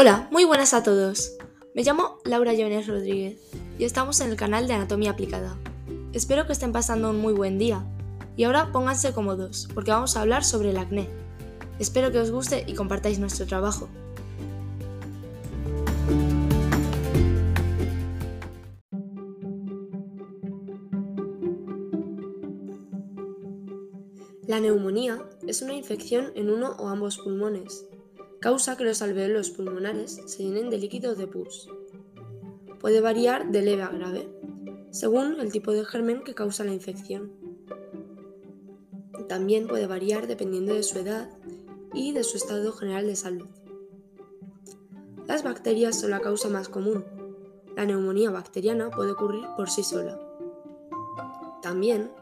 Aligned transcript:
Hola, 0.00 0.28
muy 0.30 0.44
buenas 0.44 0.74
a 0.74 0.84
todos. 0.84 1.32
Me 1.74 1.82
llamo 1.82 2.20
Laura 2.24 2.52
Llones 2.52 2.86
Rodríguez 2.86 3.40
y 3.80 3.84
estamos 3.84 4.20
en 4.20 4.30
el 4.30 4.36
canal 4.36 4.68
de 4.68 4.74
Anatomía 4.74 5.10
Aplicada. 5.10 5.56
Espero 6.12 6.46
que 6.46 6.52
estén 6.52 6.70
pasando 6.70 7.10
un 7.10 7.20
muy 7.20 7.32
buen 7.32 7.58
día. 7.58 7.84
Y 8.36 8.44
ahora 8.44 8.70
pónganse 8.70 9.12
cómodos, 9.12 9.68
porque 9.74 9.90
vamos 9.90 10.16
a 10.16 10.20
hablar 10.20 10.44
sobre 10.44 10.70
el 10.70 10.78
acné. 10.78 11.08
Espero 11.80 12.12
que 12.12 12.20
os 12.20 12.30
guste 12.30 12.62
y 12.68 12.74
compartáis 12.74 13.18
nuestro 13.18 13.44
trabajo. 13.46 13.88
La 24.46 24.60
neumonía 24.60 25.28
es 25.48 25.60
una 25.60 25.74
infección 25.74 26.30
en 26.36 26.50
uno 26.50 26.76
o 26.78 26.86
ambos 26.86 27.18
pulmones. 27.18 27.84
Causa 28.40 28.76
que 28.76 28.84
los 28.84 29.02
alveolos 29.02 29.50
pulmonares 29.50 30.20
se 30.26 30.44
llenen 30.44 30.70
de 30.70 30.78
líquido 30.78 31.16
de 31.16 31.26
pus. 31.26 31.68
Puede 32.78 33.00
variar 33.00 33.50
de 33.50 33.62
leve 33.62 33.82
a 33.82 33.88
grave, 33.88 34.28
según 34.92 35.40
el 35.40 35.50
tipo 35.50 35.72
de 35.72 35.84
germen 35.84 36.22
que 36.22 36.34
causa 36.34 36.62
la 36.62 36.72
infección. 36.72 37.32
También 39.28 39.66
puede 39.66 39.88
variar 39.88 40.28
dependiendo 40.28 40.72
de 40.72 40.84
su 40.84 41.00
edad 41.00 41.28
y 41.92 42.12
de 42.12 42.22
su 42.22 42.36
estado 42.36 42.72
general 42.72 43.08
de 43.08 43.16
salud. 43.16 43.48
Las 45.26 45.42
bacterias 45.42 45.98
son 45.98 46.10
la 46.10 46.20
causa 46.20 46.48
más 46.48 46.68
común. 46.68 47.04
La 47.76 47.84
neumonía 47.86 48.30
bacteriana 48.30 48.90
puede 48.90 49.12
ocurrir 49.12 49.44
por 49.56 49.68
sí 49.68 49.82
sola. 49.82 50.18
También 51.60 52.12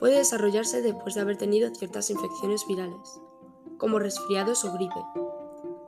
puede 0.00 0.18
desarrollarse 0.18 0.82
después 0.82 1.14
de 1.14 1.20
haber 1.20 1.38
tenido 1.38 1.72
ciertas 1.72 2.10
infecciones 2.10 2.66
virales, 2.66 3.20
como 3.78 4.00
resfriados 4.00 4.64
o 4.64 4.72
gripe. 4.72 5.00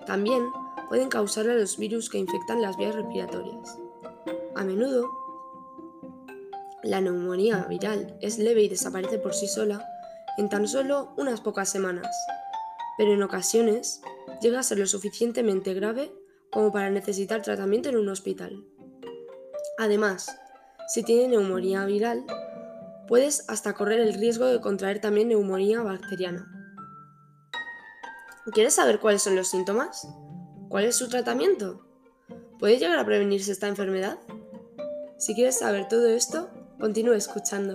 También 0.06 0.50
pueden 0.88 1.08
causar 1.08 1.48
a 1.48 1.54
los 1.54 1.78
virus 1.78 2.10
que 2.10 2.18
infectan 2.18 2.62
las 2.62 2.76
vías 2.76 2.94
respiratorias. 2.94 3.78
A 4.54 4.64
menudo, 4.64 5.10
la 6.82 7.00
neumonía 7.00 7.64
viral 7.68 8.16
es 8.20 8.38
leve 8.38 8.62
y 8.62 8.68
desaparece 8.68 9.18
por 9.18 9.34
sí 9.34 9.48
sola 9.48 9.84
en 10.36 10.48
tan 10.48 10.68
solo 10.68 11.12
unas 11.16 11.40
pocas 11.40 11.68
semanas, 11.68 12.14
pero 12.98 13.14
en 13.14 13.22
ocasiones 13.22 14.02
llega 14.42 14.60
a 14.60 14.62
ser 14.62 14.78
lo 14.78 14.86
suficientemente 14.86 15.74
grave 15.74 16.12
como 16.50 16.72
para 16.72 16.90
necesitar 16.90 17.42
tratamiento 17.42 17.88
en 17.88 17.96
un 17.96 18.08
hospital. 18.08 18.64
Además, 19.78 20.38
si 20.86 21.02
tiene 21.02 21.28
neumonía 21.28 21.84
viral, 21.86 22.24
puedes 23.08 23.48
hasta 23.48 23.72
correr 23.72 24.00
el 24.00 24.14
riesgo 24.14 24.46
de 24.46 24.60
contraer 24.60 25.00
también 25.00 25.28
neumonía 25.28 25.82
bacteriana. 25.82 26.53
¿Quieres 28.52 28.74
saber 28.74 29.00
cuáles 29.00 29.22
son 29.22 29.36
los 29.36 29.48
síntomas? 29.48 30.06
¿Cuál 30.68 30.84
es 30.84 30.96
su 30.96 31.08
tratamiento? 31.08 31.86
¿Puede 32.58 32.78
llegar 32.78 32.98
a 32.98 33.06
prevenirse 33.06 33.50
esta 33.50 33.68
enfermedad? 33.68 34.18
Si 35.16 35.34
quieres 35.34 35.58
saber 35.58 35.88
todo 35.88 36.08
esto, 36.08 36.50
continúe 36.78 37.14
escuchando. 37.14 37.74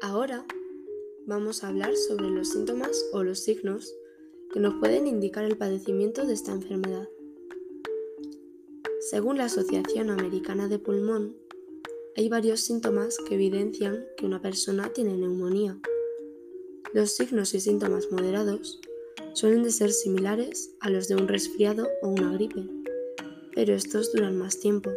Ahora 0.00 0.46
vamos 1.26 1.64
a 1.64 1.68
hablar 1.68 1.96
sobre 1.96 2.30
los 2.30 2.50
síntomas 2.50 3.04
o 3.12 3.24
los 3.24 3.40
signos 3.40 3.92
que 4.52 4.60
nos 4.60 4.74
pueden 4.74 5.08
indicar 5.08 5.42
el 5.42 5.58
padecimiento 5.58 6.24
de 6.24 6.34
esta 6.34 6.52
enfermedad. 6.52 7.08
Según 9.10 9.38
la 9.38 9.44
Asociación 9.44 10.10
Americana 10.10 10.66
de 10.66 10.80
Pulmón, 10.80 11.36
hay 12.16 12.28
varios 12.28 12.62
síntomas 12.62 13.18
que 13.18 13.36
evidencian 13.36 14.04
que 14.16 14.26
una 14.26 14.42
persona 14.42 14.92
tiene 14.92 15.16
neumonía. 15.16 15.78
Los 16.92 17.14
signos 17.14 17.54
y 17.54 17.60
síntomas 17.60 18.08
moderados 18.10 18.80
suelen 19.32 19.62
de 19.62 19.70
ser 19.70 19.92
similares 19.92 20.72
a 20.80 20.90
los 20.90 21.06
de 21.06 21.14
un 21.14 21.28
resfriado 21.28 21.86
o 22.02 22.08
una 22.08 22.32
gripe, 22.32 22.66
pero 23.54 23.74
estos 23.74 24.12
duran 24.12 24.36
más 24.36 24.58
tiempo, 24.58 24.90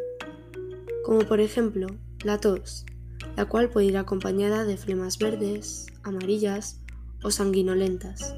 como 1.04 1.20
por 1.20 1.40
ejemplo 1.40 1.86
la 2.24 2.40
tos, 2.40 2.88
la 3.38 3.46
cual 3.46 3.70
puede 3.70 3.86
ir 3.86 3.98
acompañada 3.98 4.66
de 4.66 4.78
flemas 4.78 5.20
verdes, 5.20 5.86
amarillas 6.02 6.82
o 7.22 7.30
sanguinolentas 7.30 8.34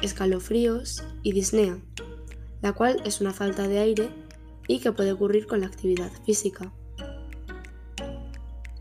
escalofríos 0.00 1.02
y 1.24 1.32
disnea, 1.32 1.80
la 2.62 2.72
cual 2.72 3.02
es 3.04 3.20
una 3.20 3.32
falta 3.32 3.66
de 3.66 3.78
aire 3.78 4.25
y 4.68 4.80
que 4.80 4.92
puede 4.92 5.12
ocurrir 5.12 5.46
con 5.46 5.60
la 5.60 5.66
actividad 5.66 6.10
física. 6.24 6.72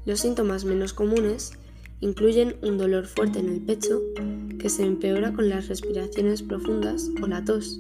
Los 0.06 0.20
síntomas 0.20 0.66
menos 0.66 0.94
comunes 0.94 1.54
incluyen 2.00 2.58
un 2.62 2.78
dolor 2.78 3.08
fuerte 3.08 3.40
en 3.40 3.50
el 3.50 3.62
pecho 3.62 4.02
que 4.60 4.70
se 4.70 4.86
empeora 4.86 5.34
con 5.34 5.50
las 5.50 5.68
respiraciones 5.68 6.44
profundas 6.44 7.10
o 7.22 7.28
la 7.28 7.44
tos, 7.44 7.80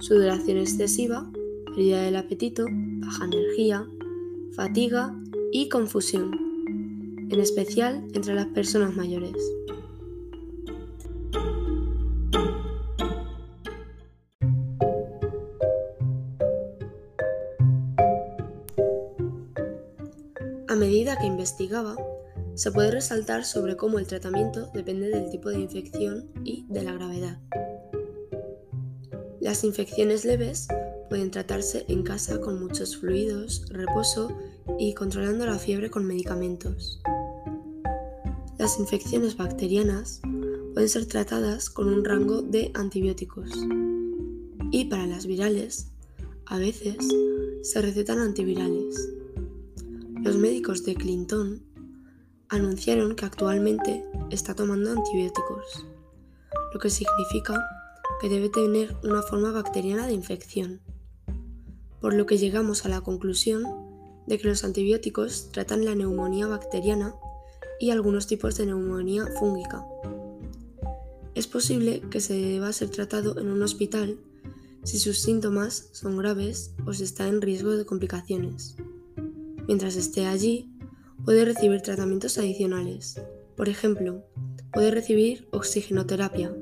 sudoración 0.00 0.58
excesiva, 0.58 1.30
pérdida 1.66 2.02
del 2.02 2.16
apetito, 2.16 2.66
baja 2.70 3.24
energía, 3.24 3.86
fatiga 4.52 5.14
y 5.52 5.68
confusión, 5.68 6.30
en 7.30 7.40
especial 7.40 8.06
entre 8.12 8.34
las 8.34 8.46
personas 8.46 8.94
mayores. 8.94 9.36
Medida 20.76 21.18
que 21.18 21.26
investigaba, 21.26 21.96
se 22.54 22.70
puede 22.70 22.90
resaltar 22.90 23.44
sobre 23.44 23.76
cómo 23.76 23.98
el 23.98 24.06
tratamiento 24.06 24.70
depende 24.72 25.08
del 25.08 25.30
tipo 25.30 25.50
de 25.50 25.60
infección 25.60 26.30
y 26.44 26.64
de 26.68 26.82
la 26.84 26.92
gravedad. 26.92 27.40
Las 29.40 29.64
infecciones 29.64 30.24
leves 30.24 30.68
pueden 31.08 31.30
tratarse 31.30 31.84
en 31.88 32.02
casa 32.02 32.40
con 32.40 32.60
muchos 32.60 32.96
fluidos, 32.96 33.66
reposo 33.68 34.28
y 34.78 34.94
controlando 34.94 35.46
la 35.46 35.58
fiebre 35.58 35.90
con 35.90 36.06
medicamentos. 36.06 37.00
Las 38.58 38.78
infecciones 38.78 39.36
bacterianas 39.36 40.20
pueden 40.72 40.88
ser 40.88 41.06
tratadas 41.06 41.70
con 41.70 41.88
un 41.88 42.04
rango 42.04 42.42
de 42.42 42.70
antibióticos. 42.74 43.50
Y 44.72 44.86
para 44.86 45.06
las 45.06 45.26
virales, 45.26 45.88
a 46.46 46.58
veces 46.58 46.96
se 47.62 47.82
recetan 47.82 48.18
antivirales. 48.18 49.15
Los 50.26 50.38
médicos 50.38 50.82
de 50.82 50.96
Clinton 50.96 51.62
anunciaron 52.48 53.14
que 53.14 53.24
actualmente 53.24 54.04
está 54.28 54.56
tomando 54.56 54.90
antibióticos, 54.90 55.86
lo 56.74 56.80
que 56.80 56.90
significa 56.90 57.64
que 58.20 58.28
debe 58.28 58.48
tener 58.48 58.96
una 59.04 59.22
forma 59.22 59.52
bacteriana 59.52 60.08
de 60.08 60.14
infección, 60.14 60.80
por 62.00 62.12
lo 62.12 62.26
que 62.26 62.38
llegamos 62.38 62.84
a 62.84 62.88
la 62.88 63.02
conclusión 63.02 63.62
de 64.26 64.36
que 64.36 64.48
los 64.48 64.64
antibióticos 64.64 65.52
tratan 65.52 65.84
la 65.84 65.94
neumonía 65.94 66.48
bacteriana 66.48 67.14
y 67.78 67.90
algunos 67.90 68.26
tipos 68.26 68.56
de 68.56 68.66
neumonía 68.66 69.28
fúngica. 69.38 69.86
Es 71.36 71.46
posible 71.46 72.00
que 72.10 72.18
se 72.18 72.34
deba 72.34 72.72
ser 72.72 72.90
tratado 72.90 73.38
en 73.38 73.48
un 73.48 73.62
hospital 73.62 74.18
si 74.82 74.98
sus 74.98 75.20
síntomas 75.20 75.88
son 75.92 76.16
graves 76.16 76.72
o 76.84 76.92
se 76.92 77.04
está 77.04 77.28
en 77.28 77.40
riesgo 77.40 77.76
de 77.76 77.86
complicaciones. 77.86 78.74
Mientras 79.66 79.96
esté 79.96 80.26
allí, 80.26 80.70
puede 81.24 81.44
recibir 81.44 81.82
tratamientos 81.82 82.38
adicionales. 82.38 83.20
Por 83.56 83.68
ejemplo, 83.68 84.24
puede 84.72 84.90
recibir 84.90 85.48
oxigenoterapia. 85.50 86.54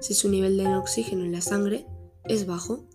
Si 0.00 0.14
su 0.14 0.30
nivel 0.30 0.56
de 0.56 0.74
oxígeno 0.76 1.24
en 1.24 1.32
la 1.32 1.42
sangre 1.42 1.86
es 2.24 2.46
bajo, 2.46 2.88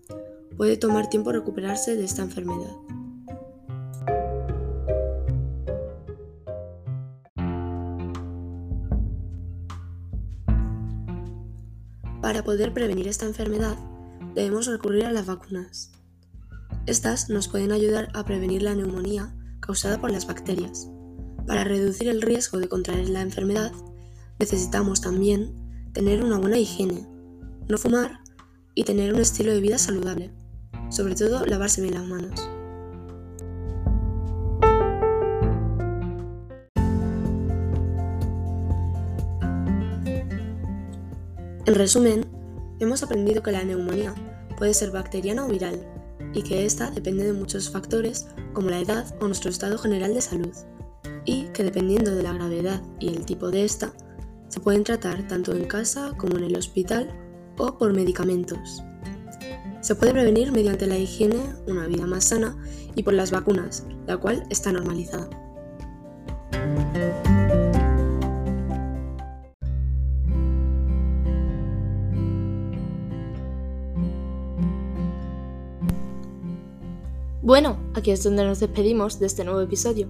puede 0.56 0.76
tomar 0.76 1.08
tiempo 1.08 1.30
recuperarse 1.30 1.94
de 1.94 2.04
esta 2.04 2.22
enfermedad. 2.22 2.74
Para 12.20 12.42
poder 12.42 12.74
prevenir 12.74 13.06
esta 13.06 13.26
enfermedad, 13.26 13.76
debemos 14.34 14.66
recurrir 14.66 15.04
a 15.04 15.12
las 15.12 15.26
vacunas. 15.26 15.95
Estas 16.86 17.28
nos 17.28 17.48
pueden 17.48 17.72
ayudar 17.72 18.08
a 18.14 18.24
prevenir 18.24 18.62
la 18.62 18.74
neumonía 18.74 19.34
causada 19.60 20.00
por 20.00 20.12
las 20.12 20.26
bacterias. 20.26 20.88
Para 21.46 21.64
reducir 21.64 22.08
el 22.08 22.22
riesgo 22.22 22.58
de 22.58 22.68
contraer 22.68 23.08
la 23.08 23.22
enfermedad, 23.22 23.72
necesitamos 24.38 25.00
también 25.00 25.52
tener 25.92 26.22
una 26.22 26.38
buena 26.38 26.58
higiene, 26.58 27.06
no 27.68 27.78
fumar 27.78 28.20
y 28.74 28.84
tener 28.84 29.12
un 29.12 29.20
estilo 29.20 29.52
de 29.52 29.60
vida 29.60 29.78
saludable, 29.78 30.30
sobre 30.90 31.14
todo 31.14 31.44
lavarse 31.46 31.80
bien 31.80 31.94
las 31.94 32.06
manos. 32.06 32.48
En 41.66 41.74
resumen, 41.74 42.24
hemos 42.78 43.02
aprendido 43.02 43.42
que 43.42 43.50
la 43.50 43.64
neumonía 43.64 44.14
puede 44.56 44.72
ser 44.72 44.92
bacteriana 44.92 45.44
o 45.44 45.48
viral 45.48 45.95
y 46.34 46.42
que 46.42 46.64
ésta 46.66 46.90
depende 46.90 47.24
de 47.24 47.32
muchos 47.32 47.70
factores 47.70 48.26
como 48.52 48.70
la 48.70 48.80
edad 48.80 49.14
o 49.20 49.26
nuestro 49.26 49.50
estado 49.50 49.78
general 49.78 50.14
de 50.14 50.20
salud. 50.20 50.52
y 51.28 51.48
que 51.48 51.64
dependiendo 51.64 52.14
de 52.14 52.22
la 52.22 52.32
gravedad 52.32 52.80
y 53.00 53.08
el 53.08 53.26
tipo 53.26 53.50
de 53.50 53.64
esta, 53.64 53.92
se 54.48 54.60
pueden 54.60 54.84
tratar 54.84 55.26
tanto 55.26 55.52
en 55.56 55.64
casa 55.64 56.12
como 56.16 56.36
en 56.36 56.44
el 56.44 56.56
hospital 56.56 57.10
o 57.58 57.76
por 57.76 57.92
medicamentos. 57.92 58.82
Se 59.80 59.94
puede 59.94 60.12
prevenir 60.12 60.52
mediante 60.52 60.86
la 60.86 60.96
higiene, 60.96 61.40
una 61.66 61.86
vida 61.86 62.06
más 62.06 62.24
sana 62.24 62.56
y 62.94 63.02
por 63.02 63.14
las 63.14 63.30
vacunas, 63.30 63.86
la 64.06 64.16
cual 64.16 64.46
está 64.50 64.72
normalizada. 64.72 65.28
Bueno, 77.46 77.78
aquí 77.94 78.10
es 78.10 78.24
donde 78.24 78.44
nos 78.44 78.58
despedimos 78.58 79.20
de 79.20 79.26
este 79.26 79.44
nuevo 79.44 79.60
episodio. 79.60 80.08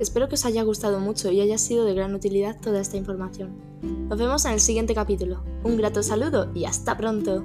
Espero 0.00 0.28
que 0.28 0.34
os 0.34 0.44
haya 0.44 0.64
gustado 0.64 0.98
mucho 0.98 1.30
y 1.30 1.40
haya 1.40 1.56
sido 1.56 1.84
de 1.84 1.94
gran 1.94 2.12
utilidad 2.12 2.60
toda 2.60 2.80
esta 2.80 2.96
información. 2.96 3.54
Nos 4.08 4.18
vemos 4.18 4.44
en 4.46 4.54
el 4.54 4.58
siguiente 4.58 4.92
capítulo. 4.92 5.44
Un 5.62 5.76
grato 5.76 6.02
saludo 6.02 6.50
y 6.56 6.64
hasta 6.64 6.96
pronto. 6.96 7.44